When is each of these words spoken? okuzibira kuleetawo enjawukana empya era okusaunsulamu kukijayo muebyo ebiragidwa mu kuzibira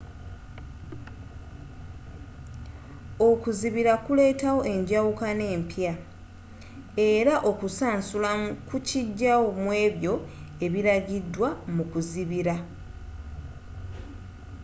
okuzibira 3.29 3.93
kuleetawo 4.05 4.59
enjawukana 4.73 5.43
empya 5.55 5.93
era 7.09 7.33
okusaunsulamu 7.49 8.47
kukijayo 8.67 9.47
muebyo 9.63 10.13
ebiragidwa 10.65 11.49
mu 11.75 11.83
kuzibira 11.91 12.55